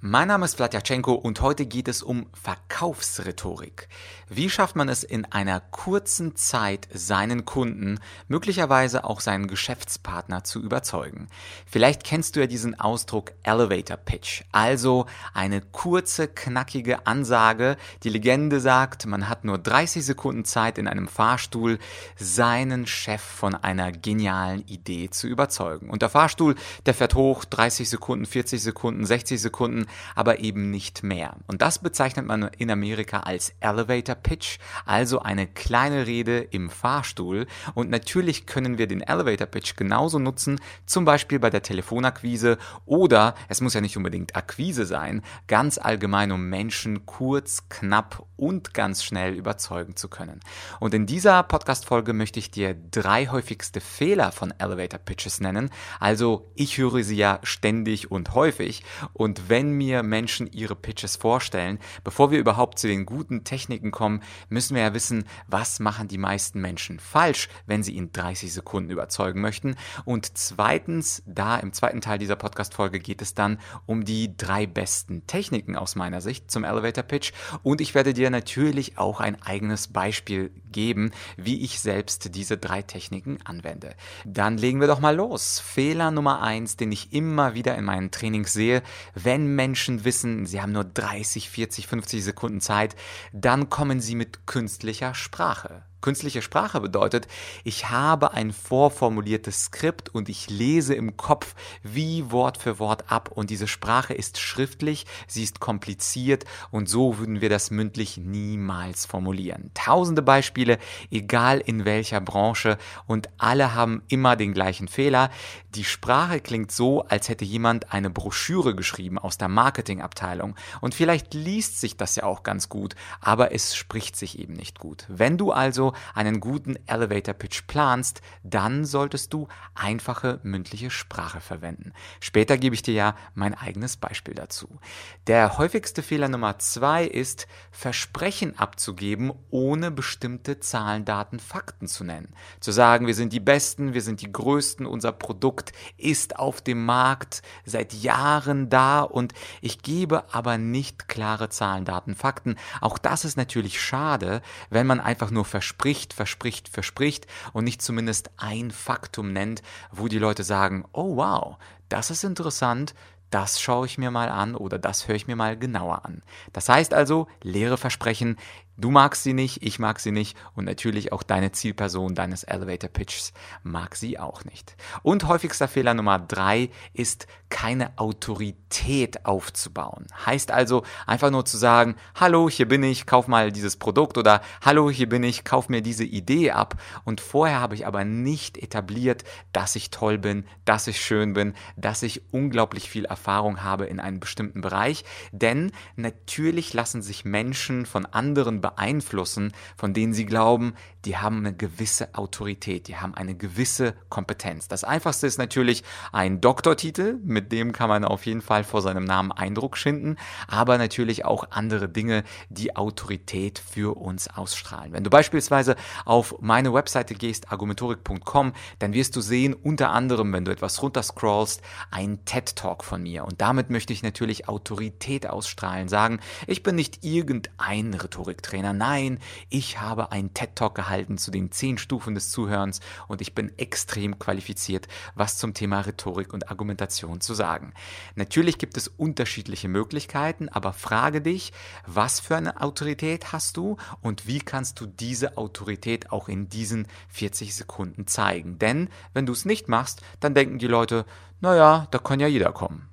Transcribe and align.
Mein 0.00 0.28
Name 0.28 0.44
ist 0.44 0.54
Vladyachenko 0.54 1.12
und 1.12 1.40
heute 1.40 1.66
geht 1.66 1.88
es 1.88 2.04
um 2.04 2.26
Verkaufsrhetorik. 2.32 3.88
Wie 4.28 4.48
schafft 4.48 4.76
man 4.76 4.88
es 4.88 5.02
in 5.02 5.24
einer 5.24 5.58
kurzen 5.58 6.36
Zeit, 6.36 6.86
seinen 6.94 7.44
Kunden, 7.44 7.98
möglicherweise 8.28 9.02
auch 9.02 9.18
seinen 9.18 9.48
Geschäftspartner 9.48 10.44
zu 10.44 10.62
überzeugen? 10.62 11.26
Vielleicht 11.66 12.04
kennst 12.04 12.36
du 12.36 12.40
ja 12.40 12.46
diesen 12.46 12.78
Ausdruck 12.78 13.32
Elevator 13.42 13.96
Pitch, 13.96 14.44
also 14.52 15.06
eine 15.34 15.62
kurze, 15.62 16.28
knackige 16.28 17.08
Ansage. 17.08 17.76
Die 18.04 18.10
Legende 18.10 18.60
sagt, 18.60 19.04
man 19.06 19.28
hat 19.28 19.44
nur 19.44 19.58
30 19.58 20.06
Sekunden 20.06 20.44
Zeit 20.44 20.78
in 20.78 20.86
einem 20.86 21.08
Fahrstuhl, 21.08 21.80
seinen 22.16 22.86
Chef 22.86 23.20
von 23.20 23.56
einer 23.56 23.90
genialen 23.90 24.64
Idee 24.68 25.10
zu 25.10 25.26
überzeugen. 25.26 25.90
Und 25.90 26.02
der 26.02 26.08
Fahrstuhl, 26.08 26.54
der 26.86 26.94
fährt 26.94 27.16
hoch, 27.16 27.44
30 27.44 27.90
Sekunden, 27.90 28.26
40 28.26 28.62
Sekunden, 28.62 29.04
60 29.04 29.42
Sekunden 29.42 29.87
aber 30.14 30.40
eben 30.40 30.70
nicht 30.70 31.02
mehr. 31.02 31.36
Und 31.46 31.62
das 31.62 31.78
bezeichnet 31.78 32.26
man 32.26 32.50
in 32.58 32.70
Amerika 32.70 33.20
als 33.20 33.54
Elevator 33.60 34.14
Pitch, 34.14 34.58
also 34.84 35.20
eine 35.20 35.46
kleine 35.46 36.06
Rede 36.06 36.38
im 36.38 36.70
Fahrstuhl. 36.70 37.46
Und 37.74 37.90
natürlich 37.90 38.46
können 38.46 38.78
wir 38.78 38.86
den 38.86 39.00
Elevator 39.00 39.46
Pitch 39.46 39.76
genauso 39.76 40.18
nutzen, 40.18 40.60
zum 40.86 41.04
Beispiel 41.04 41.38
bei 41.38 41.50
der 41.50 41.62
Telefonakquise 41.62 42.58
oder, 42.86 43.34
es 43.48 43.60
muss 43.60 43.74
ja 43.74 43.80
nicht 43.80 43.96
unbedingt 43.96 44.36
Akquise 44.36 44.86
sein, 44.86 45.22
ganz 45.46 45.78
allgemein, 45.78 46.32
um 46.32 46.48
Menschen 46.48 47.06
kurz, 47.06 47.68
knapp 47.68 48.24
und 48.36 48.72
ganz 48.74 49.02
schnell 49.02 49.34
überzeugen 49.34 49.96
zu 49.96 50.08
können. 50.08 50.40
Und 50.80 50.94
in 50.94 51.06
dieser 51.06 51.42
Podcast-Folge 51.42 52.12
möchte 52.12 52.38
ich 52.38 52.50
dir 52.50 52.74
drei 52.90 53.26
häufigste 53.26 53.80
Fehler 53.80 54.32
von 54.32 54.54
Elevator 54.58 55.00
Pitches 55.00 55.40
nennen. 55.40 55.70
Also 55.98 56.50
ich 56.54 56.78
höre 56.78 57.02
sie 57.02 57.16
ja 57.16 57.40
ständig 57.42 58.10
und 58.10 58.34
häufig. 58.34 58.84
Und 59.12 59.48
wenn 59.48 59.72
mir 59.78 60.02
Menschen 60.02 60.50
ihre 60.52 60.76
Pitches 60.76 61.16
vorstellen, 61.16 61.78
bevor 62.04 62.30
wir 62.30 62.38
überhaupt 62.38 62.78
zu 62.78 62.86
den 62.86 63.06
guten 63.06 63.44
Techniken 63.44 63.90
kommen, 63.90 64.22
müssen 64.48 64.74
wir 64.74 64.82
ja 64.82 64.94
wissen, 64.94 65.24
was 65.46 65.80
machen 65.80 66.08
die 66.08 66.18
meisten 66.18 66.60
Menschen 66.60 66.98
falsch, 66.98 67.48
wenn 67.66 67.82
sie 67.82 67.96
in 67.96 68.12
30 68.12 68.52
Sekunden 68.52 68.90
überzeugen 68.90 69.40
möchten. 69.40 69.76
Und 70.04 70.36
zweitens, 70.36 71.22
da 71.26 71.56
im 71.56 71.72
zweiten 71.72 72.00
Teil 72.00 72.18
dieser 72.18 72.36
Podcast-Folge 72.36 73.00
geht 73.00 73.22
es 73.22 73.34
dann 73.34 73.58
um 73.86 74.04
die 74.04 74.36
drei 74.36 74.66
besten 74.66 75.26
Techniken 75.26 75.76
aus 75.76 75.96
meiner 75.96 76.20
Sicht 76.20 76.50
zum 76.50 76.64
Elevator 76.64 77.04
Pitch. 77.04 77.32
Und 77.62 77.80
ich 77.80 77.94
werde 77.94 78.12
dir 78.12 78.30
natürlich 78.30 78.98
auch 78.98 79.20
ein 79.20 79.40
eigenes 79.42 79.88
Beispiel 79.88 80.50
geben, 80.72 81.12
wie 81.36 81.62
ich 81.62 81.80
selbst 81.80 82.34
diese 82.34 82.58
drei 82.58 82.82
Techniken 82.82 83.38
anwende. 83.44 83.94
Dann 84.24 84.58
legen 84.58 84.80
wir 84.80 84.88
doch 84.88 85.00
mal 85.00 85.14
los. 85.16 85.60
Fehler 85.60 86.10
Nummer 86.10 86.42
eins, 86.42 86.76
den 86.76 86.92
ich 86.92 87.12
immer 87.12 87.54
wieder 87.54 87.76
in 87.76 87.84
meinen 87.84 88.10
Trainings 88.10 88.52
sehe, 88.52 88.82
wenn 89.14 89.54
Menschen 89.54 89.67
wissen, 90.04 90.46
sie 90.46 90.60
haben 90.60 90.72
nur 90.72 90.84
30, 90.84 91.50
40, 91.50 91.86
50 91.86 92.24
Sekunden 92.24 92.60
Zeit, 92.60 92.96
dann 93.32 93.68
kommen 93.70 94.00
sie 94.00 94.14
mit 94.14 94.46
künstlicher 94.46 95.14
Sprache. 95.14 95.84
Künstliche 96.00 96.42
Sprache 96.42 96.80
bedeutet, 96.80 97.26
ich 97.64 97.90
habe 97.90 98.32
ein 98.32 98.52
vorformuliertes 98.52 99.64
Skript 99.64 100.08
und 100.14 100.28
ich 100.28 100.48
lese 100.48 100.94
im 100.94 101.16
Kopf 101.16 101.56
wie 101.82 102.30
Wort 102.30 102.56
für 102.56 102.78
Wort 102.78 103.10
ab 103.10 103.30
und 103.34 103.50
diese 103.50 103.66
Sprache 103.66 104.14
ist 104.14 104.38
schriftlich, 104.38 105.06
sie 105.26 105.42
ist 105.42 105.58
kompliziert 105.58 106.44
und 106.70 106.88
so 106.88 107.18
würden 107.18 107.40
wir 107.40 107.48
das 107.48 107.72
mündlich 107.72 108.16
niemals 108.16 109.06
formulieren. 109.06 109.72
Tausende 109.74 110.22
Beispiele, 110.22 110.78
egal 111.10 111.58
in 111.58 111.84
welcher 111.84 112.20
Branche 112.20 112.78
und 113.08 113.28
alle 113.36 113.74
haben 113.74 114.02
immer 114.06 114.36
den 114.36 114.54
gleichen 114.54 114.86
Fehler. 114.86 115.30
Die 115.74 115.84
Sprache 115.84 116.40
klingt 116.40 116.70
so, 116.70 117.02
als 117.02 117.28
hätte 117.28 117.44
jemand 117.44 117.92
eine 117.92 118.08
Broschüre 118.08 118.76
geschrieben 118.76 119.18
aus 119.18 119.36
der 119.36 119.48
Marketingabteilung 119.48 120.54
und 120.80 120.94
vielleicht 120.94 121.34
liest 121.34 121.80
sich 121.80 121.96
das 121.96 122.14
ja 122.14 122.22
auch 122.22 122.44
ganz 122.44 122.68
gut, 122.68 122.94
aber 123.20 123.52
es 123.52 123.74
spricht 123.74 124.14
sich 124.14 124.38
eben 124.38 124.52
nicht 124.52 124.78
gut. 124.78 125.04
Wenn 125.08 125.36
du 125.36 125.50
also 125.50 125.87
einen 126.14 126.40
guten 126.40 126.76
Elevator 126.86 127.34
Pitch 127.34 127.66
planst, 127.66 128.22
dann 128.42 128.84
solltest 128.84 129.32
du 129.32 129.48
einfache 129.74 130.40
mündliche 130.42 130.90
Sprache 130.90 131.40
verwenden. 131.40 131.92
Später 132.20 132.58
gebe 132.58 132.74
ich 132.74 132.82
dir 132.82 132.94
ja 132.94 133.16
mein 133.34 133.54
eigenes 133.54 133.96
Beispiel 133.96 134.34
dazu. 134.34 134.78
Der 135.26 135.58
häufigste 135.58 136.02
Fehler 136.02 136.28
Nummer 136.28 136.58
zwei 136.58 137.04
ist, 137.04 137.46
Versprechen 137.70 138.58
abzugeben, 138.58 139.32
ohne 139.50 139.90
bestimmte 139.90 140.60
Zahlen, 140.60 141.04
Daten, 141.04 141.38
Fakten 141.38 141.86
zu 141.86 142.04
nennen. 142.04 142.34
Zu 142.60 142.72
sagen, 142.72 143.06
wir 143.06 143.14
sind 143.14 143.32
die 143.32 143.40
Besten, 143.40 143.94
wir 143.94 144.02
sind 144.02 144.20
die 144.20 144.32
Größten, 144.32 144.86
unser 144.86 145.12
Produkt 145.12 145.72
ist 145.96 146.38
auf 146.38 146.60
dem 146.60 146.84
Markt 146.84 147.42
seit 147.64 147.92
Jahren 147.92 148.68
da 148.68 149.00
und 149.02 149.32
ich 149.60 149.82
gebe 149.82 150.32
aber 150.32 150.58
nicht 150.58 151.08
klare 151.08 151.48
Zahlen, 151.48 151.84
Daten, 151.84 152.14
Fakten. 152.14 152.56
Auch 152.80 152.98
das 152.98 153.24
ist 153.24 153.36
natürlich 153.36 153.80
schade, 153.80 154.42
wenn 154.70 154.86
man 154.86 155.00
einfach 155.00 155.30
nur 155.30 155.44
verspricht, 155.44 155.77
verspricht, 155.78 156.12
verspricht, 156.12 156.68
verspricht 156.68 157.26
und 157.52 157.62
nicht 157.62 157.80
zumindest 157.80 158.30
ein 158.36 158.72
Faktum 158.72 159.32
nennt, 159.32 159.62
wo 159.92 160.08
die 160.08 160.18
Leute 160.18 160.42
sagen, 160.42 160.84
oh 160.92 161.16
wow, 161.16 161.56
das 161.88 162.10
ist 162.10 162.24
interessant, 162.24 162.94
das 163.30 163.60
schaue 163.60 163.86
ich 163.86 163.96
mir 163.96 164.10
mal 164.10 164.28
an 164.28 164.56
oder 164.56 164.78
das 164.78 165.06
höre 165.06 165.14
ich 165.14 165.28
mir 165.28 165.36
mal 165.36 165.56
genauer 165.56 166.04
an. 166.04 166.22
Das 166.52 166.68
heißt 166.68 166.92
also, 166.94 167.28
leere 167.42 167.76
Versprechen, 167.76 168.38
Du 168.80 168.92
magst 168.92 169.24
sie 169.24 169.32
nicht, 169.32 169.64
ich 169.64 169.80
mag 169.80 169.98
sie 169.98 170.12
nicht 170.12 170.38
und 170.54 170.64
natürlich 170.64 171.10
auch 171.10 171.24
deine 171.24 171.50
Zielperson 171.50 172.14
deines 172.14 172.44
Elevator 172.44 172.88
Pitches 172.88 173.32
mag 173.64 173.96
sie 173.96 174.20
auch 174.20 174.44
nicht. 174.44 174.76
Und 175.02 175.26
häufigster 175.26 175.66
Fehler 175.66 175.94
Nummer 175.94 176.20
drei 176.20 176.70
ist, 176.92 177.26
keine 177.48 177.90
Autorität 177.98 179.26
aufzubauen. 179.26 180.06
Heißt 180.24 180.52
also 180.52 180.84
einfach 181.08 181.30
nur 181.30 181.44
zu 181.44 181.56
sagen, 181.56 181.96
hallo, 182.14 182.48
hier 182.48 182.68
bin 182.68 182.84
ich, 182.84 183.04
kauf 183.04 183.26
mal 183.26 183.50
dieses 183.50 183.76
Produkt 183.76 184.16
oder 184.16 184.42
hallo, 184.60 184.90
hier 184.90 185.08
bin 185.08 185.24
ich, 185.24 185.42
kauf 185.42 185.68
mir 185.68 185.82
diese 185.82 186.04
Idee 186.04 186.52
ab. 186.52 186.80
Und 187.04 187.20
vorher 187.20 187.58
habe 187.58 187.74
ich 187.74 187.84
aber 187.84 188.04
nicht 188.04 188.58
etabliert, 188.58 189.24
dass 189.52 189.74
ich 189.74 189.90
toll 189.90 190.18
bin, 190.18 190.44
dass 190.64 190.86
ich 190.86 191.00
schön 191.00 191.32
bin, 191.32 191.54
dass 191.76 192.04
ich 192.04 192.32
unglaublich 192.32 192.88
viel 192.88 193.06
Erfahrung 193.06 193.64
habe 193.64 193.86
in 193.86 193.98
einem 193.98 194.20
bestimmten 194.20 194.60
Bereich. 194.60 195.04
Denn 195.32 195.72
natürlich 195.96 196.74
lassen 196.74 197.02
sich 197.02 197.24
Menschen 197.24 197.84
von 197.84 198.06
anderen 198.06 198.60
beeinflussen, 198.70 199.52
von 199.76 199.94
denen 199.94 200.12
sie 200.12 200.26
glauben, 200.26 200.74
die 201.04 201.16
haben 201.16 201.38
eine 201.38 201.54
gewisse 201.54 202.14
Autorität, 202.14 202.88
die 202.88 202.96
haben 202.96 203.14
eine 203.14 203.34
gewisse 203.34 203.94
Kompetenz. 204.08 204.68
Das 204.68 204.84
einfachste 204.84 205.26
ist 205.26 205.38
natürlich 205.38 205.84
ein 206.12 206.40
Doktortitel, 206.40 207.18
mit 207.24 207.52
dem 207.52 207.72
kann 207.72 207.88
man 207.88 208.04
auf 208.04 208.26
jeden 208.26 208.42
Fall 208.42 208.64
vor 208.64 208.82
seinem 208.82 209.04
Namen 209.04 209.32
Eindruck 209.32 209.76
schinden, 209.76 210.16
aber 210.48 210.76
natürlich 210.78 211.24
auch 211.24 211.50
andere 211.50 211.88
Dinge, 211.88 212.24
die 212.48 212.76
Autorität 212.76 213.58
für 213.58 213.96
uns 213.96 214.28
ausstrahlen. 214.28 214.92
Wenn 214.92 215.04
du 215.04 215.10
beispielsweise 215.10 215.76
auf 216.04 216.34
meine 216.40 216.74
Webseite 216.74 217.14
gehst, 217.14 217.52
argumentorik.com, 217.52 218.52
dann 218.80 218.92
wirst 218.92 219.16
du 219.16 219.20
sehen, 219.20 219.54
unter 219.54 219.90
anderem, 219.90 220.32
wenn 220.32 220.44
du 220.44 220.52
etwas 220.52 220.82
runterscrollst, 220.82 221.62
ein 221.90 222.24
TED 222.24 222.56
Talk 222.56 222.84
von 222.84 223.02
mir. 223.02 223.24
Und 223.24 223.40
damit 223.40 223.70
möchte 223.70 223.92
ich 223.92 224.02
natürlich 224.02 224.48
Autorität 224.48 225.26
ausstrahlen, 225.26 225.88
sagen, 225.88 226.20
ich 226.46 226.62
bin 226.62 226.74
nicht 226.74 227.04
irgendein 227.04 227.94
Rhetoriktrainer 227.94 228.58
Trainer. 228.58 228.72
Nein, 228.72 229.18
ich 229.50 229.80
habe 229.80 230.10
einen 230.10 230.32
TED 230.34 230.56
Talk 230.56 230.74
gehalten 230.74 230.97
zu 231.18 231.30
den 231.30 231.52
zehn 231.52 231.78
Stufen 231.78 232.14
des 232.14 232.30
Zuhörens 232.30 232.80
und 233.06 233.20
ich 233.20 233.34
bin 233.34 233.56
extrem 233.58 234.18
qualifiziert, 234.18 234.88
was 235.14 235.38
zum 235.38 235.54
Thema 235.54 235.80
Rhetorik 235.82 236.32
und 236.32 236.50
Argumentation 236.50 237.20
zu 237.20 237.34
sagen. 237.34 237.72
Natürlich 238.16 238.58
gibt 238.58 238.76
es 238.76 238.88
unterschiedliche 238.88 239.68
Möglichkeiten, 239.68 240.48
aber 240.48 240.72
frage 240.72 241.20
dich, 241.20 241.52
was 241.86 242.20
für 242.20 242.36
eine 242.36 242.60
Autorität 242.60 243.32
hast 243.32 243.56
du 243.56 243.76
und 244.02 244.26
wie 244.26 244.40
kannst 244.40 244.80
du 244.80 244.86
diese 244.86 245.36
Autorität 245.36 246.10
auch 246.10 246.28
in 246.28 246.48
diesen 246.48 246.86
40 247.08 247.54
Sekunden 247.54 248.06
zeigen? 248.06 248.58
Denn 248.58 248.88
wenn 249.12 249.26
du 249.26 249.32
es 249.32 249.44
nicht 249.44 249.68
machst, 249.68 250.02
dann 250.18 250.34
denken 250.34 250.58
die 250.58 250.66
Leute, 250.66 251.04
naja, 251.40 251.86
da 251.90 251.98
kann 251.98 252.18
ja 252.18 252.26
jeder 252.26 252.52
kommen. 252.52 252.88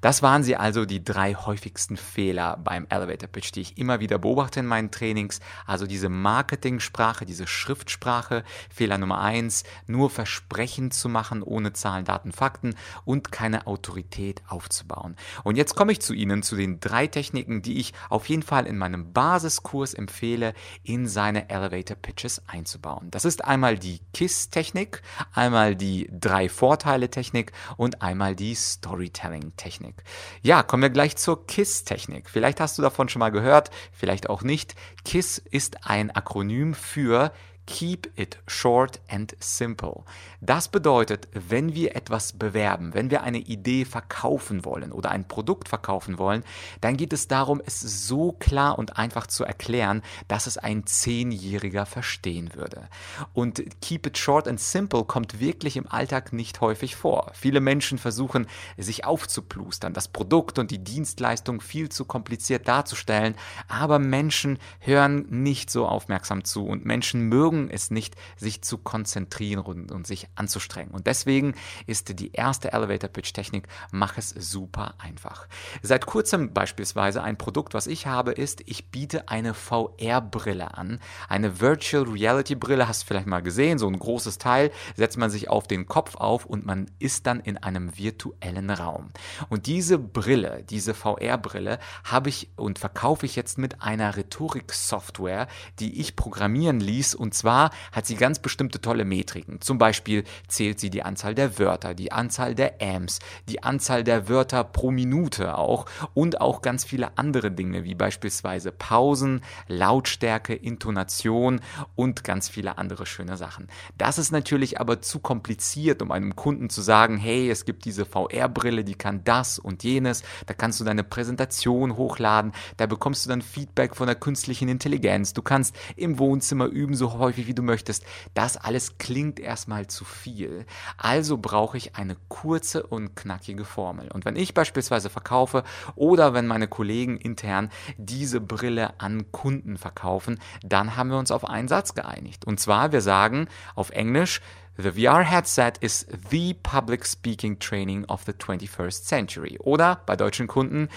Das 0.00 0.22
waren 0.22 0.42
sie 0.42 0.56
also 0.56 0.84
die 0.84 1.04
drei 1.04 1.34
häufigsten 1.34 1.96
Fehler 1.96 2.58
beim 2.62 2.86
Elevator 2.88 3.28
Pitch, 3.28 3.54
die 3.54 3.60
ich 3.60 3.78
immer 3.78 4.00
wieder 4.00 4.18
beobachte 4.18 4.60
in 4.60 4.66
meinen 4.66 4.90
Trainings. 4.90 5.40
Also 5.66 5.86
diese 5.86 6.08
Marketingsprache, 6.08 7.24
diese 7.24 7.46
Schriftsprache. 7.46 8.44
Fehler 8.72 8.98
Nummer 8.98 9.20
eins, 9.20 9.64
nur 9.86 10.10
Versprechen 10.10 10.90
zu 10.90 11.08
machen 11.08 11.42
ohne 11.42 11.72
Zahlen, 11.72 12.04
Daten, 12.04 12.32
Fakten 12.32 12.74
und 13.04 13.32
keine 13.32 13.66
Autorität 13.66 14.42
aufzubauen. 14.48 15.16
Und 15.44 15.56
jetzt 15.56 15.74
komme 15.74 15.92
ich 15.92 16.00
zu 16.00 16.14
Ihnen, 16.14 16.42
zu 16.42 16.56
den 16.56 16.80
drei 16.80 17.06
Techniken, 17.06 17.62
die 17.62 17.78
ich 17.78 17.92
auf 18.08 18.28
jeden 18.28 18.42
Fall 18.42 18.66
in 18.66 18.78
meinem 18.78 19.12
Basiskurs 19.12 19.94
empfehle, 19.94 20.54
in 20.82 21.06
seine 21.06 21.48
Elevator 21.50 21.96
Pitches 21.96 22.42
einzubauen. 22.46 23.10
Das 23.10 23.24
ist 23.24 23.44
einmal 23.44 23.78
die 23.78 24.00
KISS-Technik, 24.14 25.02
einmal 25.32 25.76
die 25.76 26.08
drei 26.12 26.48
Vorteile-Technik 26.48 27.52
und 27.76 28.02
einmal 28.02 28.34
die 28.34 28.54
Storytelling-Technik. 28.54 29.59
Technik. 29.60 30.02
Ja, 30.42 30.62
kommen 30.62 30.82
wir 30.82 30.90
gleich 30.90 31.16
zur 31.16 31.46
KISS-Technik. 31.46 32.30
Vielleicht 32.30 32.60
hast 32.60 32.78
du 32.78 32.82
davon 32.82 33.08
schon 33.08 33.20
mal 33.20 33.30
gehört, 33.30 33.70
vielleicht 33.92 34.30
auch 34.30 34.42
nicht. 34.42 34.74
KISS 35.04 35.38
ist 35.38 35.86
ein 35.86 36.10
Akronym 36.10 36.72
für 36.72 37.32
Keep 37.72 38.18
it 38.18 38.36
short 38.48 39.00
and 39.08 39.36
simple. 39.38 40.02
Das 40.40 40.66
bedeutet, 40.66 41.28
wenn 41.32 41.72
wir 41.72 41.94
etwas 41.94 42.32
bewerben, 42.32 42.94
wenn 42.94 43.12
wir 43.12 43.22
eine 43.22 43.38
Idee 43.38 43.84
verkaufen 43.84 44.64
wollen 44.64 44.90
oder 44.90 45.12
ein 45.12 45.28
Produkt 45.28 45.68
verkaufen 45.68 46.18
wollen, 46.18 46.42
dann 46.80 46.96
geht 46.96 47.12
es 47.12 47.28
darum, 47.28 47.62
es 47.64 47.80
so 47.80 48.32
klar 48.32 48.76
und 48.76 48.98
einfach 48.98 49.28
zu 49.28 49.44
erklären, 49.44 50.02
dass 50.26 50.48
es 50.48 50.58
ein 50.58 50.84
Zehnjähriger 50.84 51.86
verstehen 51.86 52.54
würde. 52.54 52.88
Und 53.34 53.62
Keep 53.80 54.08
it 54.08 54.18
short 54.18 54.48
and 54.48 54.58
simple 54.58 55.04
kommt 55.04 55.38
wirklich 55.38 55.76
im 55.76 55.86
Alltag 55.86 56.32
nicht 56.32 56.60
häufig 56.60 56.96
vor. 56.96 57.30
Viele 57.34 57.60
Menschen 57.60 57.98
versuchen, 57.98 58.48
sich 58.78 59.04
aufzuplustern, 59.04 59.94
das 59.94 60.08
Produkt 60.08 60.58
und 60.58 60.72
die 60.72 60.82
Dienstleistung 60.82 61.60
viel 61.60 61.88
zu 61.88 62.04
kompliziert 62.04 62.66
darzustellen, 62.66 63.36
aber 63.68 64.00
Menschen 64.00 64.58
hören 64.80 65.26
nicht 65.28 65.70
so 65.70 65.86
aufmerksam 65.86 66.42
zu 66.42 66.66
und 66.66 66.84
Menschen 66.84 67.28
mögen 67.28 67.59
mögen 67.60 67.70
es 67.70 67.90
nicht, 67.90 68.16
sich 68.36 68.62
zu 68.62 68.78
konzentrieren 68.78 69.62
und, 69.62 69.92
und 69.92 70.06
sich 70.06 70.28
anzustrengen. 70.34 70.92
Und 70.92 71.06
deswegen 71.06 71.54
ist 71.86 72.18
die 72.18 72.32
erste 72.32 72.72
Elevator 72.72 73.08
Pitch 73.08 73.32
Technik, 73.32 73.68
mach 73.90 74.18
es 74.18 74.30
super 74.30 74.94
einfach. 74.98 75.46
Seit 75.82 76.06
kurzem 76.06 76.52
beispielsweise 76.52 77.22
ein 77.22 77.36
Produkt, 77.36 77.74
was 77.74 77.86
ich 77.86 78.06
habe, 78.06 78.32
ist, 78.32 78.62
ich 78.66 78.90
biete 78.90 79.28
eine 79.28 79.54
VR-Brille 79.54 80.74
an. 80.74 81.00
Eine 81.28 81.60
Virtual 81.60 82.04
Reality 82.04 82.54
Brille, 82.54 82.88
hast 82.88 83.02
du 83.02 83.06
vielleicht 83.06 83.26
mal 83.26 83.42
gesehen, 83.42 83.78
so 83.78 83.86
ein 83.86 83.98
großes 83.98 84.38
Teil, 84.38 84.70
setzt 84.96 85.18
man 85.18 85.30
sich 85.30 85.48
auf 85.48 85.66
den 85.66 85.86
Kopf 85.86 86.16
auf 86.16 86.46
und 86.46 86.66
man 86.66 86.90
ist 86.98 87.26
dann 87.26 87.40
in 87.40 87.56
einem 87.58 87.96
virtuellen 87.96 88.70
Raum. 88.70 89.10
Und 89.48 89.66
diese 89.66 89.98
Brille, 89.98 90.64
diese 90.68 90.94
VR-Brille, 90.94 91.78
habe 92.04 92.28
ich 92.28 92.50
und 92.56 92.78
verkaufe 92.78 93.26
ich 93.26 93.36
jetzt 93.36 93.58
mit 93.58 93.82
einer 93.82 94.16
Rhetorik-Software, 94.16 95.46
die 95.78 96.00
ich 96.00 96.16
programmieren 96.16 96.80
ließ 96.80 97.14
und 97.14 97.34
zwar 97.34 97.49
zwar 97.50 97.70
hat 97.90 98.06
sie 98.06 98.14
ganz 98.14 98.38
bestimmte 98.38 98.80
tolle 98.80 99.04
Metriken. 99.04 99.60
Zum 99.60 99.76
Beispiel 99.76 100.22
zählt 100.46 100.78
sie 100.78 100.88
die 100.88 101.02
Anzahl 101.02 101.34
der 101.34 101.58
Wörter, 101.58 101.94
die 101.94 102.12
Anzahl 102.12 102.54
der 102.54 102.80
Amps, 102.80 103.18
die 103.48 103.64
Anzahl 103.64 104.04
der 104.04 104.28
Wörter 104.28 104.62
pro 104.62 104.92
Minute 104.92 105.58
auch 105.58 105.86
und 106.14 106.40
auch 106.40 106.62
ganz 106.62 106.84
viele 106.84 107.18
andere 107.18 107.50
Dinge, 107.50 107.82
wie 107.82 107.96
beispielsweise 107.96 108.70
Pausen, 108.70 109.40
Lautstärke, 109.66 110.54
Intonation 110.54 111.60
und 111.96 112.22
ganz 112.22 112.48
viele 112.48 112.78
andere 112.78 113.04
schöne 113.04 113.36
Sachen. 113.36 113.66
Das 113.98 114.18
ist 114.18 114.30
natürlich 114.30 114.80
aber 114.80 115.02
zu 115.02 115.18
kompliziert, 115.18 116.02
um 116.02 116.12
einem 116.12 116.36
Kunden 116.36 116.70
zu 116.70 116.82
sagen, 116.82 117.16
hey, 117.16 117.50
es 117.50 117.64
gibt 117.64 117.84
diese 117.84 118.04
VR-Brille, 118.04 118.84
die 118.84 118.94
kann 118.94 119.24
das 119.24 119.58
und 119.58 119.82
jenes, 119.82 120.22
da 120.46 120.54
kannst 120.54 120.78
du 120.78 120.84
deine 120.84 121.02
Präsentation 121.02 121.96
hochladen, 121.96 122.52
da 122.76 122.86
bekommst 122.86 123.24
du 123.24 123.28
dann 123.28 123.42
Feedback 123.42 123.96
von 123.96 124.06
der 124.06 124.14
künstlichen 124.14 124.68
Intelligenz, 124.68 125.32
du 125.32 125.42
kannst 125.42 125.74
im 125.96 126.20
Wohnzimmer 126.20 126.66
üben, 126.66 126.94
so 126.94 127.18
häufig 127.18 127.29
häufig 127.30 127.46
wie 127.46 127.54
du 127.54 127.62
möchtest. 127.62 128.04
Das 128.34 128.56
alles 128.56 128.98
klingt 128.98 129.38
erstmal 129.38 129.86
zu 129.86 130.04
viel. 130.04 130.66
Also 130.96 131.38
brauche 131.38 131.76
ich 131.76 131.94
eine 131.94 132.16
kurze 132.28 132.84
und 132.84 133.14
knackige 133.14 133.64
Formel. 133.64 134.10
Und 134.10 134.24
wenn 134.24 134.34
ich 134.34 134.52
beispielsweise 134.52 135.10
verkaufe 135.10 135.62
oder 135.94 136.34
wenn 136.34 136.48
meine 136.48 136.66
Kollegen 136.66 137.16
intern 137.16 137.70
diese 137.98 138.40
Brille 138.40 138.98
an 138.98 139.30
Kunden 139.30 139.76
verkaufen, 139.76 140.40
dann 140.64 140.96
haben 140.96 141.10
wir 141.10 141.18
uns 141.18 141.30
auf 141.30 141.48
einen 141.48 141.68
Satz 141.68 141.94
geeinigt. 141.94 142.46
Und 142.46 142.58
zwar, 142.58 142.90
wir 142.90 143.00
sagen 143.00 143.46
auf 143.76 143.90
Englisch, 143.90 144.40
The 144.76 144.92
VR 144.92 145.22
headset 145.22 145.72
is 145.82 146.06
the 146.30 146.54
public 146.54 147.04
speaking 147.04 147.58
training 147.58 148.06
of 148.06 148.24
the 148.24 148.32
21st 148.32 149.04
century. 149.04 149.58
Oder 149.58 150.00
bei 150.06 150.16
deutschen 150.16 150.46
Kunden, 150.46 150.88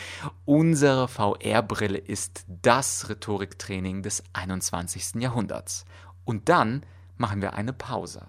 unsere 0.45 1.09
VR-Brille 1.09 1.97
ist 1.97 2.45
das 2.47 3.09
Rhetoriktraining 3.09 4.01
des 4.01 4.23
21. 4.31 5.21
Jahrhunderts. 5.21 5.83
Und 6.25 6.49
dann 6.49 6.83
machen 7.17 7.41
wir 7.41 7.53
eine 7.53 7.73
Pause. 7.73 8.27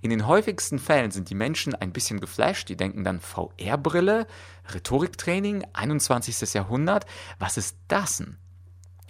In 0.00 0.10
den 0.10 0.26
häufigsten 0.26 0.78
Fällen 0.78 1.10
sind 1.10 1.30
die 1.30 1.34
Menschen 1.34 1.74
ein 1.74 1.92
bisschen 1.92 2.20
geflasht, 2.20 2.68
die 2.68 2.76
denken 2.76 3.04
dann 3.04 3.20
VR-Brille, 3.20 4.26
Rhetoriktraining, 4.72 5.64
21. 5.72 6.54
Jahrhundert, 6.54 7.06
was 7.38 7.56
ist 7.56 7.76
das 7.88 8.18
denn? 8.18 8.36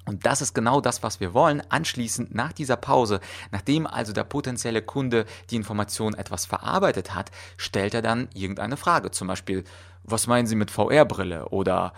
Und 0.04 0.26
das 0.26 0.42
ist 0.42 0.54
genau 0.54 0.80
das, 0.80 1.02
was 1.02 1.20
wir 1.20 1.32
wollen. 1.32 1.62
Anschließend 1.68 2.34
nach 2.34 2.52
dieser 2.52 2.76
Pause, 2.76 3.20
nachdem 3.52 3.86
also 3.86 4.12
der 4.12 4.24
potenzielle 4.24 4.82
Kunde 4.82 5.26
die 5.50 5.56
Information 5.56 6.14
etwas 6.14 6.44
verarbeitet 6.44 7.14
hat, 7.14 7.30
stellt 7.56 7.94
er 7.94 8.02
dann 8.02 8.28
irgendeine 8.34 8.76
Frage. 8.76 9.12
Zum 9.12 9.28
Beispiel, 9.28 9.62
was 10.02 10.26
meinen 10.26 10.46
Sie 10.46 10.56
mit 10.56 10.72
VR-Brille? 10.72 11.50
Oder 11.50 11.92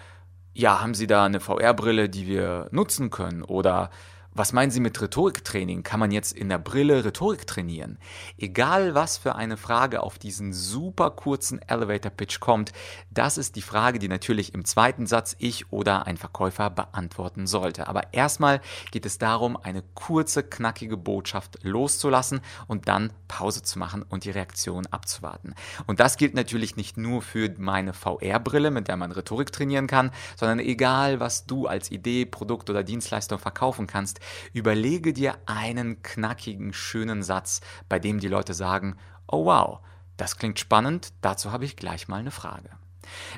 ja, 0.53 0.83
haben 0.83 0.95
Sie 0.95 1.07
da 1.07 1.25
eine 1.25 1.41
VR-Brille, 1.41 2.11
die 2.11 2.27
wir 2.27 2.69
nutzen 2.73 3.09
können? 3.09 3.43
Oder 3.43 3.91
was 4.35 4.53
meinen 4.53 4.71
Sie 4.71 4.81
mit 4.81 5.01
Rhetoriktraining? 5.01 5.85
Kann 5.85 6.01
man 6.01 6.11
jetzt 6.11 6.33
in 6.33 6.49
der 6.49 6.59
Brille 6.59 7.05
Rhetorik 7.05 7.47
trainieren? 7.47 7.99
Egal 8.37 8.95
was 8.95 9.17
für 9.17 9.37
eine 9.37 9.57
Frage 9.57 10.03
auf 10.03 10.19
diesen 10.19 10.53
super 10.53 11.11
kurzen 11.11 11.61
Elevator 11.63 12.11
Pitch 12.11 12.41
kommt, 12.41 12.73
das 13.11 13.39
ist 13.39 13.55
die 13.55 13.63
Frage, 13.63 14.01
die 14.01 14.09
natürlich 14.09 14.53
im 14.53 14.65
zweiten 14.65 15.07
Satz 15.07 15.37
ich 15.39 15.73
oder 15.73 16.07
ein 16.07 16.17
Verkäufer 16.17 16.69
beantworten 16.71 17.47
sollte. 17.47 17.87
Aber 17.87 18.13
erstmal 18.13 18.61
geht 18.91 19.07
es 19.07 19.19
darum, 19.19 19.57
eine 19.57 19.83
kurze, 19.95 20.43
knackige 20.43 20.97
Botschaft 20.97 21.59
loszulassen 21.63 22.41
und 22.67 22.89
dann 22.89 23.13
Pause 23.29 23.63
zu 23.63 23.79
machen 23.79 24.03
und 24.03 24.25
die 24.25 24.31
Reaktion 24.31 24.87
abzuwarten. 24.87 25.55
Und 25.87 26.01
das 26.01 26.17
gilt 26.17 26.35
natürlich 26.35 26.77
nicht 26.77 26.97
nur 26.97 27.23
für 27.23 27.55
meine 27.57 27.93
VR-Brille, 27.93 28.73
mit 28.73 28.89
der 28.89 28.97
man 28.97 29.13
Rhetorik 29.13 29.53
trainieren 29.53 29.87
kann, 29.87 30.11
sondern 30.37 30.59
egal 30.59 31.21
was 31.21 31.47
du 31.47 31.67
als 31.67 31.93
Idee, 31.93 32.27
Produkt 32.27 32.69
oder 32.69 32.83
Dienstleistung 32.83 33.39
verkaufen 33.39 33.87
kannst, 33.87 34.21
Überlege 34.53 35.13
dir 35.13 35.39
einen 35.47 36.03
knackigen, 36.03 36.73
schönen 36.73 37.23
Satz, 37.23 37.61
bei 37.89 37.99
dem 37.99 38.21
die 38.21 38.29
Leute 38.29 38.55
sagen, 38.55 38.97
oh 39.27 39.47
wow, 39.47 39.81
das 40.17 40.37
klingt 40.37 40.59
spannend, 40.59 41.13
dazu 41.21 41.53
habe 41.53 41.65
ich 41.65 41.77
gleich 41.77 42.09
mal 42.09 42.21
eine 42.21 42.31
Frage. 42.31 42.71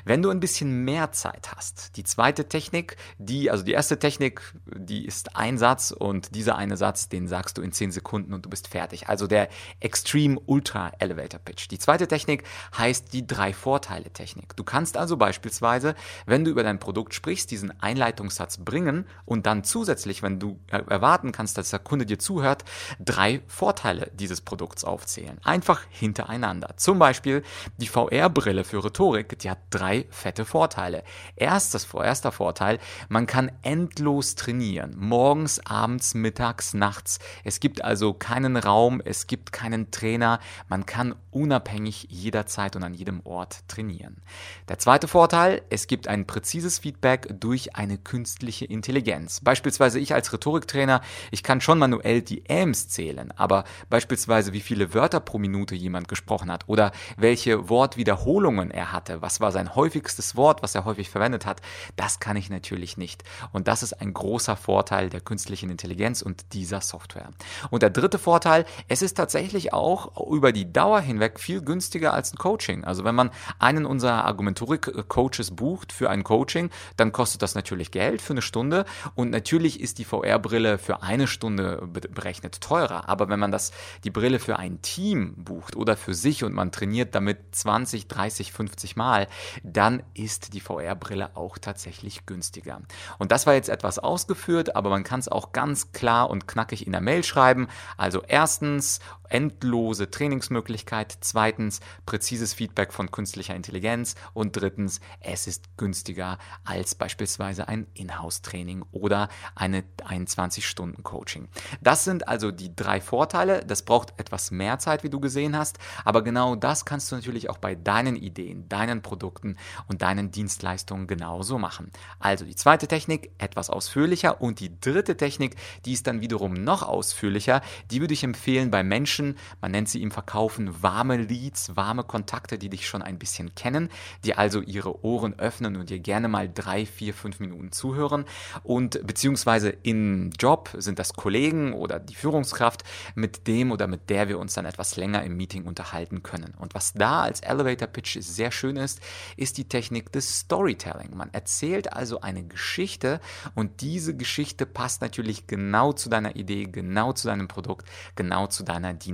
Wenn 0.05 0.21
du 0.21 0.29
ein 0.29 0.39
bisschen 0.39 0.83
mehr 0.83 1.11
Zeit 1.11 1.51
hast, 1.55 1.97
die 1.97 2.03
zweite 2.03 2.47
Technik, 2.47 2.97
die, 3.17 3.51
also 3.51 3.63
die 3.63 3.71
erste 3.71 3.99
Technik, 3.99 4.41
die 4.65 5.05
ist 5.05 5.35
ein 5.35 5.57
Satz 5.57 5.91
und 5.91 6.35
dieser 6.35 6.57
eine 6.57 6.77
Satz, 6.77 7.09
den 7.09 7.27
sagst 7.27 7.57
du 7.57 7.61
in 7.61 7.71
10 7.71 7.91
Sekunden 7.91 8.33
und 8.33 8.45
du 8.45 8.49
bist 8.49 8.67
fertig. 8.67 9.09
Also 9.09 9.27
der 9.27 9.49
Extreme 9.79 10.39
Ultra 10.45 10.91
Elevator 10.99 11.39
Pitch. 11.39 11.69
Die 11.69 11.79
zweite 11.79 12.07
Technik 12.07 12.43
heißt 12.77 13.13
die 13.13 13.25
drei 13.25 13.53
Vorteile 13.53 14.09
Technik. 14.11 14.55
Du 14.55 14.63
kannst 14.63 14.97
also 14.97 15.17
beispielsweise, 15.17 15.95
wenn 16.25 16.43
du 16.43 16.51
über 16.51 16.63
dein 16.63 16.79
Produkt 16.79 17.13
sprichst, 17.13 17.51
diesen 17.51 17.79
Einleitungssatz 17.81 18.57
bringen 18.57 19.05
und 19.25 19.45
dann 19.45 19.63
zusätzlich, 19.63 20.23
wenn 20.23 20.39
du 20.39 20.59
erwarten 20.67 21.31
kannst, 21.31 21.57
dass 21.57 21.69
der 21.69 21.79
Kunde 21.79 22.05
dir 22.05 22.19
zuhört, 22.19 22.63
drei 22.99 23.41
Vorteile 23.47 24.11
dieses 24.13 24.41
Produkts 24.41 24.83
aufzählen. 24.83 25.39
Einfach 25.43 25.83
hintereinander. 25.89 26.75
Zum 26.77 26.99
Beispiel 26.99 27.43
die 27.77 27.87
VR-Brille 27.87 28.63
für 28.63 28.83
Rhetorik, 28.83 29.37
die 29.39 29.49
hat 29.49 29.56
drei 29.69 30.05
fette 30.09 30.45
Vorteile. 30.45 31.03
Erstes, 31.35 31.87
erster 31.93 32.31
Vorteil, 32.31 32.79
man 33.09 33.27
kann 33.27 33.51
endlos 33.61 34.35
trainieren. 34.35 34.95
Morgens, 34.97 35.59
abends, 35.65 36.13
mittags, 36.13 36.73
nachts. 36.73 37.19
Es 37.43 37.59
gibt 37.59 37.83
also 37.83 38.13
keinen 38.13 38.57
Raum, 38.57 39.01
es 39.03 39.27
gibt 39.27 39.51
keinen 39.51 39.91
Trainer. 39.91 40.39
Man 40.67 40.85
kann 40.85 41.15
unabhängig 41.31 42.07
jederzeit 42.09 42.75
und 42.75 42.83
an 42.83 42.93
jedem 42.93 43.21
Ort 43.23 43.67
trainieren. 43.67 44.21
Der 44.69 44.79
zweite 44.79 45.07
Vorteil, 45.07 45.61
es 45.69 45.87
gibt 45.87 46.07
ein 46.07 46.25
präzises 46.25 46.79
Feedback 46.79 47.27
durch 47.39 47.75
eine 47.75 47.97
künstliche 47.97 48.65
Intelligenz. 48.65 49.41
Beispielsweise 49.41 49.99
ich 49.99 50.13
als 50.13 50.33
Rhetoriktrainer, 50.33 51.01
ich 51.31 51.43
kann 51.43 51.61
schon 51.61 51.79
manuell 51.79 52.21
die 52.21 52.49
Ams 52.49 52.87
zählen, 52.87 53.31
aber 53.31 53.65
beispielsweise 53.89 54.53
wie 54.53 54.61
viele 54.61 54.93
Wörter 54.93 55.19
pro 55.19 55.37
Minute 55.37 55.75
jemand 55.75 56.07
gesprochen 56.07 56.51
hat 56.51 56.67
oder 56.67 56.91
welche 57.17 57.69
Wortwiederholungen 57.69 58.71
er 58.71 58.91
hatte, 58.91 59.21
was 59.21 59.39
war 59.39 59.46
war 59.47 59.53
sein 59.53 59.75
häufigstes 59.75 60.35
Wort, 60.35 60.61
was 60.61 60.75
er 60.75 60.83
häufig 60.83 61.09
verwendet 61.09 61.45
hat, 61.45 61.61
das 61.95 62.19
kann 62.19 62.35
ich 62.35 62.49
natürlich 62.49 62.97
nicht. 62.97 63.23
Und 63.53 63.69
das 63.69 63.81
ist 63.81 63.93
ein 63.93 64.13
großer 64.13 64.57
Vorteil 64.57 65.09
der 65.09 65.21
künstlichen 65.21 65.69
Intelligenz 65.69 66.21
und 66.21 66.51
dieser 66.51 66.81
Software. 66.81 67.29
Und 67.69 67.81
der 67.81 67.89
dritte 67.89 68.19
Vorteil, 68.19 68.65
es 68.89 69.01
ist 69.01 69.13
tatsächlich 69.13 69.71
auch 69.71 70.29
über 70.29 70.51
die 70.51 70.73
Dauer 70.73 70.99
hinweg 70.99 71.39
viel 71.39 71.61
günstiger 71.61 72.13
als 72.13 72.33
ein 72.33 72.37
Coaching. 72.37 72.83
Also 72.83 73.05
wenn 73.05 73.15
man 73.15 73.31
einen 73.57 73.85
unserer 73.85 74.25
Argumentorik-Coaches 74.25 75.51
bucht 75.51 75.93
für 75.93 76.09
ein 76.09 76.25
Coaching, 76.25 76.69
dann 76.97 77.13
kostet 77.13 77.41
das 77.41 77.55
natürlich 77.55 77.91
Geld 77.91 78.21
für 78.21 78.33
eine 78.33 78.41
Stunde 78.41 78.83
und 79.15 79.29
natürlich 79.29 79.79
ist 79.79 79.97
die 79.97 80.03
VR-Brille 80.03 80.77
für 80.77 81.03
eine 81.03 81.27
Stunde 81.27 81.87
berechnet 81.87 82.59
teurer. 82.59 83.07
Aber 83.07 83.29
wenn 83.29 83.39
man 83.39 83.51
das, 83.51 83.71
die 84.03 84.11
Brille 84.11 84.39
für 84.39 84.59
ein 84.59 84.81
Team 84.81 85.35
bucht 85.37 85.77
oder 85.77 85.95
für 85.95 86.13
sich 86.13 86.43
und 86.43 86.53
man 86.53 86.73
trainiert 86.73 87.15
damit 87.15 87.37
20, 87.55 88.09
30, 88.09 88.51
50 88.51 88.97
Mal, 88.97 89.27
dann 89.63 90.03
ist 90.13 90.53
die 90.53 90.59
VR-Brille 90.59 91.35
auch 91.35 91.57
tatsächlich 91.57 92.25
günstiger. 92.25 92.81
Und 93.17 93.31
das 93.31 93.47
war 93.47 93.53
jetzt 93.53 93.69
etwas 93.69 93.99
ausgeführt, 93.99 94.75
aber 94.75 94.89
man 94.89 95.03
kann 95.03 95.19
es 95.19 95.27
auch 95.27 95.51
ganz 95.51 95.91
klar 95.91 96.29
und 96.29 96.47
knackig 96.47 96.85
in 96.85 96.91
der 96.91 97.01
Mail 97.01 97.23
schreiben. 97.23 97.67
Also 97.97 98.23
erstens, 98.27 98.99
endlose 99.29 100.09
Trainingsmöglichkeit. 100.09 101.17
Zweitens, 101.21 101.79
präzises 102.05 102.53
Feedback 102.53 102.93
von 102.93 103.11
künstlicher 103.11 103.55
Intelligenz. 103.55 104.15
Und 104.33 104.55
drittens, 104.55 104.99
es 105.19 105.47
ist 105.47 105.65
günstiger 105.77 106.37
als 106.63 106.95
beispielsweise 106.95 107.67
ein 107.67 107.87
Inhouse-Training 107.93 108.85
oder 108.91 109.29
eine, 109.55 109.83
ein 110.05 110.25
20-Stunden-Coaching. 110.25 111.47
Das 111.81 112.03
sind 112.03 112.27
also 112.27 112.51
die 112.51 112.75
drei 112.75 113.01
Vorteile. 113.01 113.63
Das 113.65 113.83
braucht 113.83 114.13
etwas 114.19 114.51
mehr 114.51 114.79
Zeit, 114.79 115.03
wie 115.03 115.09
du 115.09 115.19
gesehen 115.19 115.57
hast. 115.57 115.77
Aber 116.05 116.23
genau 116.23 116.55
das 116.55 116.85
kannst 116.85 117.11
du 117.11 117.15
natürlich 117.15 117.49
auch 117.49 117.57
bei 117.57 117.75
deinen 117.75 118.15
Ideen, 118.15 118.67
deinen 118.69 119.01
Produkten 119.01 119.57
und 119.87 120.01
deinen 120.01 120.31
Dienstleistungen 120.31 121.07
genauso 121.07 121.57
machen. 121.57 121.91
Also 122.19 122.45
die 122.45 122.55
zweite 122.55 122.87
Technik 122.87 123.31
etwas 123.37 123.69
ausführlicher 123.69 124.41
und 124.41 124.59
die 124.59 124.79
dritte 124.79 125.17
Technik, 125.17 125.55
die 125.85 125.93
ist 125.93 126.07
dann 126.07 126.21
wiederum 126.21 126.53
noch 126.53 126.83
ausführlicher. 126.83 127.61
Die 127.91 128.01
würde 128.01 128.13
ich 128.13 128.23
empfehlen 128.23 128.71
bei 128.71 128.83
Menschen, 128.83 129.16
man 129.61 129.71
nennt 129.71 129.89
sie 129.89 130.01
im 130.01 130.11
Verkaufen 130.11 130.81
warme 130.81 131.17
Leads, 131.17 131.75
warme 131.75 132.03
Kontakte, 132.03 132.57
die 132.57 132.69
dich 132.69 132.87
schon 132.87 133.01
ein 133.01 133.19
bisschen 133.19 133.55
kennen, 133.55 133.89
die 134.23 134.35
also 134.35 134.61
ihre 134.61 135.03
Ohren 135.03 135.37
öffnen 135.39 135.75
und 135.75 135.89
dir 135.89 135.99
gerne 135.99 136.27
mal 136.27 136.49
drei, 136.51 136.85
vier, 136.85 137.13
fünf 137.13 137.39
Minuten 137.39 137.71
zuhören 137.71 138.25
und 138.63 139.05
beziehungsweise 139.05 139.69
im 139.69 140.31
Job 140.39 140.69
sind 140.77 140.99
das 140.99 141.13
Kollegen 141.13 141.73
oder 141.73 141.99
die 141.99 142.15
Führungskraft, 142.15 142.83
mit 143.15 143.47
dem 143.47 143.71
oder 143.71 143.87
mit 143.87 144.09
der 144.09 144.27
wir 144.27 144.39
uns 144.39 144.53
dann 144.53 144.65
etwas 144.65 144.95
länger 144.95 145.23
im 145.23 145.37
Meeting 145.37 145.65
unterhalten 145.65 146.23
können. 146.23 146.53
Und 146.57 146.75
was 146.75 146.93
da 146.93 147.21
als 147.21 147.41
Elevator 147.41 147.87
Pitch 147.87 148.17
sehr 148.19 148.51
schön 148.51 148.75
ist, 148.77 148.99
ist 149.35 149.57
die 149.57 149.67
Technik 149.67 150.11
des 150.11 150.39
Storytelling. 150.39 151.15
Man 151.15 151.33
erzählt 151.33 151.93
also 151.93 152.21
eine 152.21 152.43
Geschichte 152.43 153.19
und 153.55 153.81
diese 153.81 154.15
Geschichte 154.15 154.65
passt 154.65 155.01
natürlich 155.01 155.47
genau 155.47 155.93
zu 155.93 156.09
deiner 156.09 156.35
Idee, 156.35 156.65
genau 156.65 157.13
zu 157.13 157.27
deinem 157.27 157.47
Produkt, 157.47 157.87
genau 158.15 158.47
zu 158.47 158.63
deiner 158.63 158.93
Dienstleistung. 158.93 159.06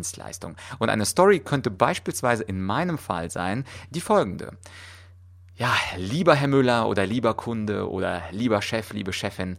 Und 0.80 0.90
eine 0.90 1.06
Story 1.06 1.40
könnte 1.40 1.70
beispielsweise 1.72 2.44
in 2.44 2.62
meinem 2.64 2.98
Fall 2.98 3.30
sein 3.30 3.66
die 3.92 4.02
folgende. 4.02 4.58
Ja, 5.56 5.72
lieber 5.98 6.34
Herr 6.34 6.48
Müller 6.48 6.88
oder 6.88 7.06
lieber 7.06 7.36
Kunde 7.36 7.90
oder 7.90 8.24
lieber 8.32 8.62
Chef, 8.62 8.92
liebe 8.92 9.14
Chefin, 9.14 9.58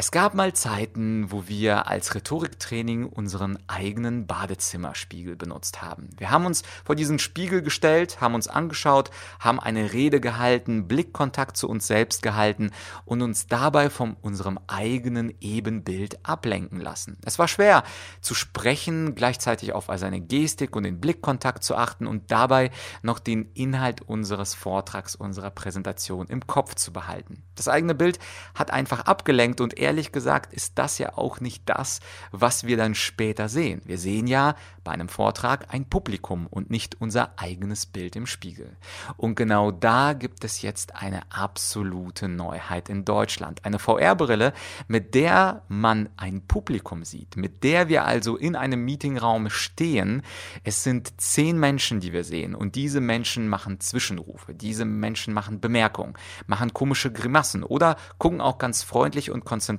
es 0.00 0.12
gab 0.12 0.32
mal 0.32 0.52
Zeiten, 0.52 1.32
wo 1.32 1.48
wir 1.48 1.88
als 1.88 2.14
Rhetoriktraining 2.14 3.04
unseren 3.04 3.58
eigenen 3.66 4.28
Badezimmerspiegel 4.28 5.34
benutzt 5.34 5.82
haben. 5.82 6.10
Wir 6.16 6.30
haben 6.30 6.46
uns 6.46 6.62
vor 6.84 6.94
diesen 6.94 7.18
Spiegel 7.18 7.62
gestellt, 7.62 8.20
haben 8.20 8.36
uns 8.36 8.46
angeschaut, 8.46 9.10
haben 9.40 9.58
eine 9.58 9.92
Rede 9.92 10.20
gehalten, 10.20 10.86
Blickkontakt 10.86 11.56
zu 11.56 11.68
uns 11.68 11.88
selbst 11.88 12.22
gehalten 12.22 12.70
und 13.06 13.22
uns 13.22 13.48
dabei 13.48 13.90
von 13.90 14.16
unserem 14.22 14.60
eigenen 14.68 15.34
Ebenbild 15.40 16.24
ablenken 16.24 16.80
lassen. 16.80 17.18
Es 17.24 17.40
war 17.40 17.48
schwer 17.48 17.82
zu 18.20 18.36
sprechen, 18.36 19.16
gleichzeitig 19.16 19.72
auf 19.72 19.88
seine 19.96 20.20
Gestik 20.20 20.76
und 20.76 20.84
den 20.84 21.00
Blickkontakt 21.00 21.64
zu 21.64 21.74
achten 21.74 22.06
und 22.06 22.30
dabei 22.30 22.70
noch 23.02 23.18
den 23.18 23.50
Inhalt 23.54 24.00
unseres 24.02 24.54
Vortrags, 24.54 25.16
unserer 25.16 25.50
Präsentation 25.50 26.28
im 26.28 26.46
Kopf 26.46 26.76
zu 26.76 26.92
behalten. 26.92 27.42
Das 27.56 27.66
eigene 27.66 27.96
Bild 27.96 28.20
hat 28.54 28.70
einfach 28.70 29.00
abgelenkt 29.00 29.60
und 29.60 29.76
ehrlich 29.88 30.12
gesagt 30.12 30.52
ist 30.52 30.78
das 30.78 30.98
ja 30.98 31.16
auch 31.16 31.40
nicht 31.40 31.62
das, 31.64 32.00
was 32.30 32.64
wir 32.64 32.76
dann 32.76 32.94
später 32.94 33.48
sehen. 33.48 33.80
Wir 33.86 33.96
sehen 33.96 34.26
ja 34.26 34.54
bei 34.84 34.92
einem 34.92 35.08
Vortrag 35.08 35.72
ein 35.72 35.88
Publikum 35.88 36.46
und 36.46 36.68
nicht 36.68 37.00
unser 37.00 37.38
eigenes 37.38 37.86
Bild 37.86 38.14
im 38.14 38.26
Spiegel. 38.26 38.76
Und 39.16 39.34
genau 39.34 39.70
da 39.70 40.12
gibt 40.12 40.44
es 40.44 40.60
jetzt 40.60 40.94
eine 40.94 41.22
absolute 41.32 42.28
Neuheit 42.28 42.90
in 42.90 43.06
Deutschland. 43.06 43.64
Eine 43.64 43.78
VR-Brille, 43.78 44.52
mit 44.88 45.14
der 45.14 45.62
man 45.68 46.10
ein 46.18 46.46
Publikum 46.46 47.02
sieht, 47.04 47.38
mit 47.38 47.64
der 47.64 47.88
wir 47.88 48.04
also 48.04 48.36
in 48.36 48.54
einem 48.54 48.84
Meetingraum 48.84 49.48
stehen. 49.48 50.20
Es 50.64 50.84
sind 50.84 51.18
zehn 51.18 51.58
Menschen, 51.58 52.00
die 52.00 52.12
wir 52.12 52.24
sehen 52.24 52.54
und 52.54 52.74
diese 52.74 53.00
Menschen 53.00 53.48
machen 53.48 53.80
Zwischenrufe, 53.80 54.52
diese 54.52 54.84
Menschen 54.84 55.32
machen 55.32 55.60
Bemerkungen, 55.60 56.12
machen 56.46 56.74
komische 56.74 57.10
Grimassen 57.10 57.64
oder 57.64 57.96
gucken 58.18 58.42
auch 58.42 58.58
ganz 58.58 58.82
freundlich 58.82 59.30
und 59.30 59.46
konzentriert 59.46 59.77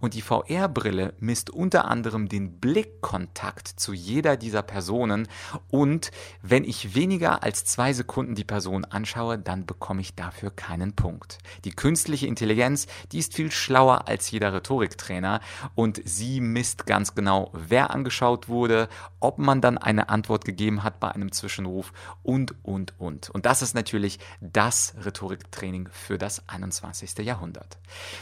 und 0.00 0.14
die 0.14 0.22
VR-Brille 0.22 1.14
misst 1.20 1.50
unter 1.50 1.86
anderem 1.86 2.28
den 2.28 2.58
Blickkontakt 2.60 3.68
zu 3.68 3.92
jeder 3.92 4.14
jeder 4.14 4.36
dieser 4.36 4.62
Personen 4.62 5.28
und 5.70 6.10
wenn 6.40 6.64
ich 6.64 6.94
weniger 6.94 7.42
als 7.42 7.64
zwei 7.64 7.92
Sekunden 7.92 8.34
die 8.34 8.44
Person 8.44 8.84
anschaue, 8.84 9.38
dann 9.38 9.66
bekomme 9.66 10.00
ich 10.00 10.14
dafür 10.14 10.50
keinen 10.50 10.94
Punkt. 10.94 11.38
Die 11.64 11.72
künstliche 11.72 12.26
Intelligenz, 12.26 12.86
die 13.12 13.18
ist 13.18 13.34
viel 13.34 13.50
schlauer 13.50 14.08
als 14.08 14.30
jeder 14.30 14.54
Rhetoriktrainer 14.54 15.40
und 15.74 16.00
sie 16.04 16.40
misst 16.40 16.86
ganz 16.86 17.14
genau, 17.14 17.50
wer 17.52 17.90
angeschaut 17.90 18.48
wurde, 18.48 18.88
ob 19.20 19.38
man 19.38 19.60
dann 19.60 19.78
eine 19.78 20.08
Antwort 20.08 20.44
gegeben 20.44 20.82
hat 20.82 21.00
bei 21.00 21.10
einem 21.10 21.32
Zwischenruf 21.32 21.92
und, 22.22 22.54
und, 22.62 22.94
und. 22.98 23.30
Und 23.30 23.46
das 23.46 23.62
ist 23.62 23.74
natürlich 23.74 24.18
das 24.40 24.94
Rhetoriktraining 25.04 25.88
für 25.90 26.18
das 26.18 26.48
21. 26.48 27.18
Jahrhundert. 27.18 27.78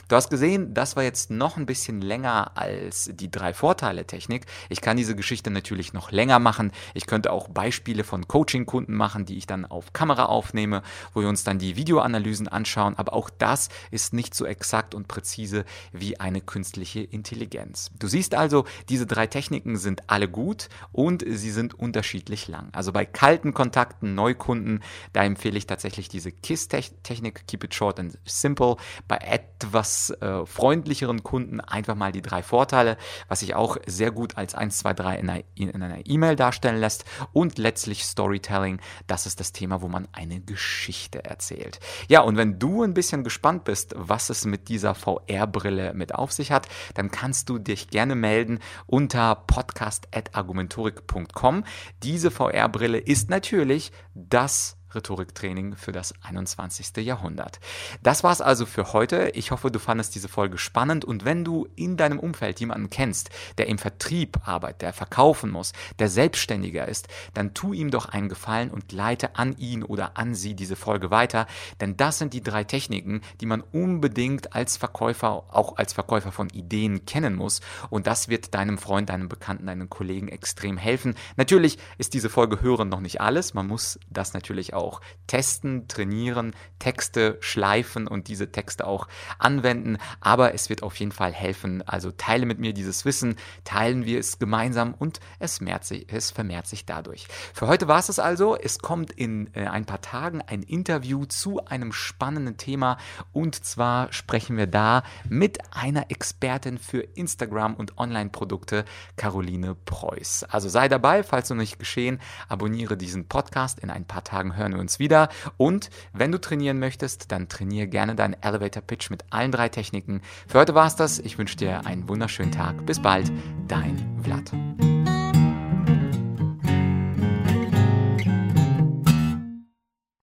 Du 0.08 0.16
hast 0.16 0.30
gesehen, 0.30 0.74
das 0.74 0.91
war 0.96 1.02
jetzt 1.02 1.30
noch 1.30 1.56
ein 1.56 1.66
bisschen 1.66 2.00
länger 2.00 2.52
als 2.56 3.10
die 3.12 3.30
drei 3.30 3.54
Vorteile 3.54 4.06
Technik. 4.06 4.46
Ich 4.68 4.80
kann 4.80 4.96
diese 4.96 5.16
Geschichte 5.16 5.50
natürlich 5.50 5.92
noch 5.92 6.10
länger 6.10 6.38
machen. 6.38 6.72
Ich 6.94 7.06
könnte 7.06 7.32
auch 7.32 7.48
Beispiele 7.48 8.04
von 8.04 8.28
Coaching-Kunden 8.28 8.94
machen, 8.94 9.24
die 9.24 9.36
ich 9.36 9.46
dann 9.46 9.64
auf 9.64 9.92
Kamera 9.92 10.26
aufnehme, 10.26 10.82
wo 11.14 11.20
wir 11.20 11.28
uns 11.28 11.44
dann 11.44 11.58
die 11.58 11.76
Videoanalysen 11.76 12.48
anschauen. 12.48 12.96
Aber 12.96 13.12
auch 13.12 13.30
das 13.30 13.68
ist 13.90 14.12
nicht 14.12 14.34
so 14.34 14.46
exakt 14.46 14.94
und 14.94 15.08
präzise 15.08 15.64
wie 15.92 16.20
eine 16.20 16.40
künstliche 16.40 17.00
Intelligenz. 17.00 17.90
Du 17.98 18.06
siehst 18.06 18.34
also, 18.34 18.64
diese 18.88 19.06
drei 19.06 19.26
Techniken 19.26 19.76
sind 19.76 20.08
alle 20.10 20.28
gut 20.28 20.68
und 20.92 21.24
sie 21.26 21.50
sind 21.50 21.74
unterschiedlich 21.74 22.48
lang. 22.48 22.68
Also 22.72 22.92
bei 22.92 23.04
kalten 23.04 23.54
Kontakten, 23.54 24.14
Neukunden, 24.14 24.82
da 25.12 25.24
empfehle 25.24 25.58
ich 25.58 25.66
tatsächlich 25.66 26.08
diese 26.08 26.32
KISS-Technik, 26.32 27.46
Keep 27.46 27.64
It 27.64 27.74
Short 27.74 28.00
and 28.00 28.18
Simple. 28.24 28.76
Bei 29.08 29.16
etwas 29.18 30.10
äh, 30.20 30.46
freundlicheren 30.82 31.22
Kunden 31.22 31.60
einfach 31.60 31.94
mal 31.94 32.10
die 32.10 32.22
drei 32.22 32.42
Vorteile, 32.42 32.96
was 33.28 33.40
sich 33.40 33.54
auch 33.54 33.76
sehr 33.86 34.10
gut 34.10 34.36
als 34.36 34.56
1, 34.56 34.78
2, 34.78 34.94
3 34.94 35.16
in 35.16 35.30
einer, 35.30 35.44
in 35.54 35.82
einer 35.82 35.92
einer 35.92 36.06
E-Mail 36.06 36.36
darstellen 36.36 36.80
lässt 36.80 37.04
und 37.32 37.58
letztlich 37.58 38.04
Storytelling, 38.04 38.78
das 39.06 39.26
ist 39.26 39.40
das 39.40 39.52
Thema, 39.52 39.82
wo 39.82 39.88
man 39.88 40.08
eine 40.12 40.40
Geschichte 40.40 41.24
erzählt. 41.24 41.80
Ja, 42.08 42.22
und 42.22 42.36
wenn 42.36 42.58
du 42.58 42.82
ein 42.82 42.94
bisschen 42.94 43.22
gespannt 43.24 43.64
bist, 43.64 43.94
was 43.96 44.30
es 44.30 44.44
mit 44.44 44.68
dieser 44.68 44.94
VR-Brille 44.94 45.94
mit 45.94 46.14
auf 46.14 46.32
sich 46.32 46.50
hat, 46.50 46.68
dann 46.94 47.10
kannst 47.10 47.48
du 47.48 47.58
dich 47.58 47.88
gerne 47.88 48.14
melden 48.14 48.58
unter 48.86 49.34
podcast.argumentorik.com. 49.34 51.64
Diese 52.02 52.30
VR-Brille 52.30 52.98
ist 52.98 53.30
natürlich 53.30 53.92
das 54.14 54.76
Rhetoriktraining 54.94 55.76
für 55.76 55.92
das 55.92 56.14
21. 56.22 57.04
Jahrhundert. 57.04 57.60
Das 58.02 58.24
war's 58.24 58.40
also 58.40 58.66
für 58.66 58.92
heute. 58.92 59.30
Ich 59.34 59.50
hoffe, 59.50 59.70
du 59.70 59.78
fandest 59.78 60.14
diese 60.14 60.28
Folge 60.28 60.58
spannend 60.58 61.04
und 61.04 61.24
wenn 61.24 61.44
du 61.44 61.68
in 61.76 61.96
deinem 61.96 62.18
Umfeld 62.18 62.60
jemanden 62.60 62.90
kennst, 62.90 63.30
der 63.58 63.66
im 63.68 63.78
Vertrieb 63.78 64.46
arbeitet, 64.46 64.82
der 64.82 64.92
verkaufen 64.92 65.50
muss, 65.50 65.72
der 65.98 66.08
selbstständiger 66.08 66.88
ist, 66.88 67.08
dann 67.34 67.54
tu 67.54 67.72
ihm 67.72 67.90
doch 67.90 68.06
einen 68.06 68.28
Gefallen 68.28 68.70
und 68.70 68.92
leite 68.92 69.36
an 69.36 69.56
ihn 69.56 69.82
oder 69.82 70.16
an 70.16 70.34
sie 70.34 70.54
diese 70.54 70.76
Folge 70.76 71.10
weiter, 71.10 71.46
denn 71.80 71.96
das 71.96 72.18
sind 72.18 72.34
die 72.34 72.42
drei 72.42 72.64
Techniken, 72.64 73.20
die 73.40 73.46
man 73.46 73.60
unbedingt 73.60 74.54
als 74.54 74.76
Verkäufer, 74.76 75.44
auch 75.48 75.76
als 75.76 75.92
Verkäufer 75.92 76.32
von 76.32 76.50
Ideen 76.50 77.06
kennen 77.06 77.34
muss 77.34 77.60
und 77.90 78.06
das 78.06 78.28
wird 78.28 78.54
deinem 78.54 78.78
Freund, 78.78 79.08
deinem 79.08 79.28
Bekannten, 79.28 79.66
deinen 79.66 79.88
Kollegen 79.88 80.28
extrem 80.28 80.76
helfen. 80.76 81.14
Natürlich 81.36 81.78
ist 81.98 82.14
diese 82.14 82.30
Folge 82.30 82.60
hören 82.60 82.88
noch 82.88 83.00
nicht 83.00 83.20
alles, 83.20 83.54
man 83.54 83.66
muss 83.66 83.98
das 84.10 84.34
natürlich 84.34 84.74
auch 84.74 84.81
auch 84.82 85.00
testen, 85.26 85.88
trainieren, 85.88 86.54
Texte 86.78 87.38
schleifen 87.40 88.06
und 88.06 88.28
diese 88.28 88.52
Texte 88.52 88.86
auch 88.86 89.08
anwenden. 89.38 89.98
Aber 90.20 90.54
es 90.54 90.68
wird 90.68 90.82
auf 90.82 90.96
jeden 90.96 91.12
Fall 91.12 91.32
helfen. 91.32 91.82
Also 91.88 92.10
teile 92.10 92.46
mit 92.46 92.58
mir 92.58 92.74
dieses 92.74 93.04
Wissen, 93.04 93.36
teilen 93.64 94.04
wir 94.04 94.18
es 94.18 94.38
gemeinsam 94.38 94.94
und 94.94 95.20
es, 95.38 95.60
sich, 95.82 96.12
es 96.12 96.30
vermehrt 96.30 96.66
sich 96.66 96.84
dadurch. 96.84 97.28
Für 97.54 97.66
heute 97.66 97.88
war 97.88 97.98
es 97.98 98.08
es 98.08 98.18
also. 98.18 98.56
Es 98.56 98.78
kommt 98.78 99.10
in 99.10 99.52
äh, 99.54 99.66
ein 99.66 99.86
paar 99.86 100.00
Tagen 100.00 100.42
ein 100.42 100.62
Interview 100.62 101.24
zu 101.24 101.64
einem 101.64 101.92
spannenden 101.92 102.56
Thema 102.56 102.98
und 103.32 103.64
zwar 103.64 104.12
sprechen 104.12 104.56
wir 104.56 104.66
da 104.66 105.02
mit 105.28 105.58
einer 105.72 106.10
Expertin 106.10 106.78
für 106.78 107.00
Instagram 107.00 107.74
und 107.74 107.98
Online-Produkte, 107.98 108.84
Caroline 109.16 109.74
Preuß. 109.74 110.44
Also 110.44 110.68
sei 110.68 110.88
dabei, 110.88 111.22
falls 111.22 111.50
noch 111.50 111.56
nicht 111.56 111.78
geschehen, 111.78 112.20
abonniere 112.48 112.96
diesen 112.96 113.28
Podcast. 113.28 113.80
In 113.80 113.90
ein 113.90 114.06
paar 114.06 114.24
Tagen 114.24 114.56
hören 114.56 114.71
hören 114.72 114.78
wir 114.78 114.82
uns 114.82 114.98
wieder. 114.98 115.28
Und 115.56 115.90
wenn 116.12 116.32
du 116.32 116.40
trainieren 116.40 116.78
möchtest, 116.78 117.30
dann 117.32 117.48
trainiere 117.48 117.86
gerne 117.86 118.14
deinen 118.14 118.36
Elevator 118.40 118.82
Pitch 118.82 119.10
mit 119.10 119.24
allen 119.30 119.52
drei 119.52 119.68
Techniken. 119.68 120.22
Für 120.48 120.60
heute 120.60 120.74
war 120.74 120.86
es 120.86 120.96
das. 120.96 121.18
Ich 121.18 121.38
wünsche 121.38 121.56
dir 121.56 121.86
einen 121.86 122.08
wunderschönen 122.08 122.52
Tag. 122.52 122.84
Bis 122.86 123.00
bald, 123.00 123.30
dein 123.68 124.20
Vlad. 124.22 124.52